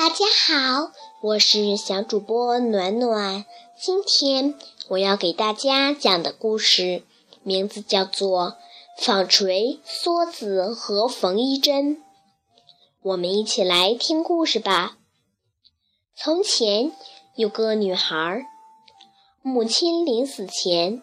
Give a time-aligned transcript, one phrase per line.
[0.00, 3.44] 大家好，我是小主播暖暖。
[3.78, 4.54] 今天
[4.88, 7.02] 我要给大家讲的故事
[7.42, 8.56] 名字叫做
[9.04, 11.96] 《纺锤、梭子和缝衣针》。
[13.02, 14.96] 我们一起来听故事吧。
[16.16, 16.92] 从前
[17.36, 18.46] 有个女孩，
[19.42, 21.02] 母亲临死前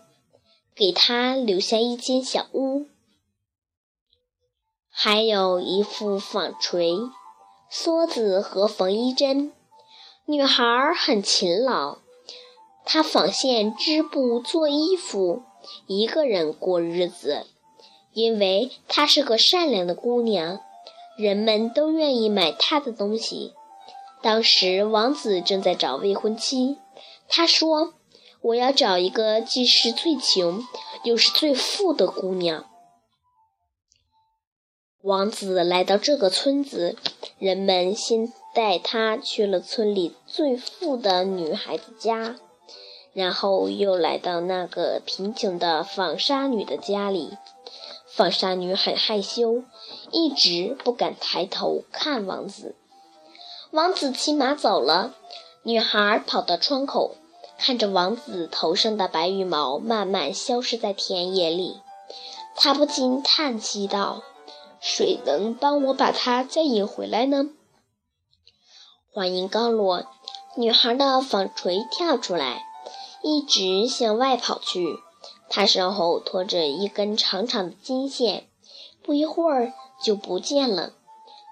[0.75, 2.87] 给她留下一间小屋，
[4.89, 6.97] 还有一副纺锤。
[7.71, 9.51] 梭子和缝衣针，
[10.25, 10.63] 女孩
[10.93, 11.97] 很勤劳，
[12.85, 15.43] 她纺线织布做衣服，
[15.85, 17.45] 一个人过日子。
[18.13, 20.61] 因为她是个善良的姑娘，
[21.17, 23.53] 人们都愿意买她的东西。
[24.21, 26.77] 当时王子正在找未婚妻，
[27.27, 27.93] 他说
[28.41, 30.65] ：“我要找一个既是最穷
[31.03, 32.65] 又是最富的姑娘。”
[35.07, 36.97] 王子来到这个村子，
[37.39, 42.35] 人们先带他去了村里最富的女孩子家，
[43.13, 47.37] 然后又来到那个贫穷的纺纱女的家里。
[48.05, 49.63] 纺纱女很害羞，
[50.11, 52.75] 一直不敢抬头看王子。
[53.71, 55.15] 王子骑马走了，
[55.63, 57.15] 女孩跑到窗口，
[57.57, 61.79] 看着王子头上的白羽毛慢慢消失在田野里，
[62.57, 64.21] 她不禁叹息道。
[64.79, 67.49] 谁能帮我把它再引回来呢？
[69.11, 70.05] 话音刚落，
[70.55, 72.63] 女孩的纺锤跳出来，
[73.23, 74.99] 一直向外跑去。
[75.49, 78.47] 她身后拖着一根长长的金线，
[79.01, 80.93] 不一会儿就不见了。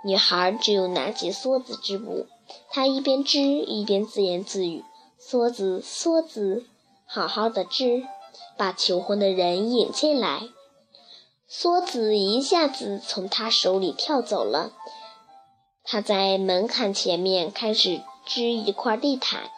[0.03, 2.27] 女孩只有拿起梭子织布，
[2.69, 4.83] 她一边织一边自言自语
[5.19, 6.65] ：“梭子，梭子，
[7.05, 8.03] 好好的织，
[8.55, 10.49] 把求婚的人引进来。”
[11.49, 14.71] 梭子一下子从他手里跳走了。
[15.83, 19.51] 他在门槛前面开始织一块地毯，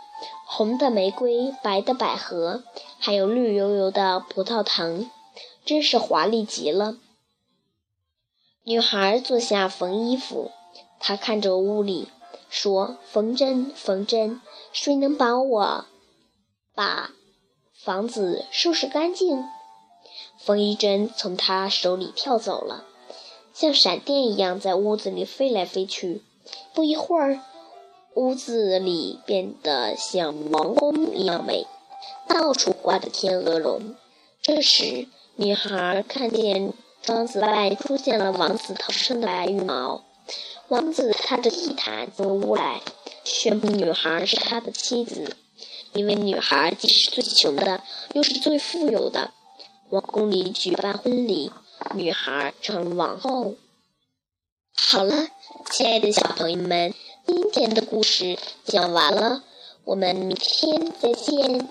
[0.46, 2.64] 红的玫瑰，白的百合，
[3.00, 5.10] 还有绿油油的葡萄藤，
[5.66, 6.98] 真是华丽极了。
[8.64, 10.52] 女孩坐下缝衣服，
[11.00, 12.10] 她看着屋里，
[12.50, 14.42] 说：“缝针，缝针，
[14.74, 15.86] 谁能帮我
[16.76, 17.12] 把
[17.74, 19.48] 房子收拾干净？”
[20.38, 22.86] 缝衣针从他手里跳走了，
[23.54, 26.22] 像闪电一样在屋子里飞来飞去。
[26.74, 27.42] 不一会儿，
[28.14, 31.66] 屋子里变得像王宫一样美，
[32.28, 33.96] 到处挂着天鹅绒。
[34.42, 36.72] 这时，女孩看见
[37.02, 40.04] 窗子外出现了王子头上的白羽毛。
[40.70, 42.82] 王子踏着地毯进屋来，
[43.24, 45.36] 宣布女孩是他的妻子，
[45.94, 47.82] 因为女孩既是最穷的，
[48.14, 49.32] 又是最富有的。
[49.90, 51.50] 王宫里举办婚礼，
[51.96, 53.56] 女孩成王后。
[54.74, 55.28] 好了，
[55.72, 56.94] 亲爱的小朋友们，
[57.26, 59.44] 今天的故事讲完了，
[59.86, 61.70] 我们明天再见。